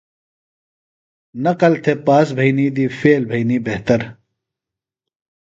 نقل 1.43 1.73
تھےۡ 1.83 1.99
پاس 2.05 2.27
بھئینی 2.37 2.67
دی 2.75 2.85
فیل 2.99 3.21
بھئینی 3.29 3.57
بہتر۔ 3.65 4.01